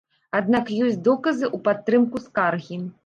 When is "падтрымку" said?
1.67-2.23